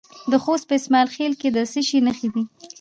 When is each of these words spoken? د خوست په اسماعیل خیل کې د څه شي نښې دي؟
د 0.31 0.33
خوست 0.43 0.65
په 0.67 0.73
اسماعیل 0.79 1.09
خیل 1.15 1.33
کې 1.41 1.49
د 1.55 1.57
څه 1.71 1.79
شي 1.87 1.99
نښې 2.05 2.27
دي؟ 2.33 2.43